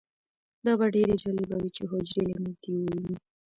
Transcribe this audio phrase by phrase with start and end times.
[0.65, 3.15] دا به ډیره جالبه وي چې حجرې له نږدې ووینو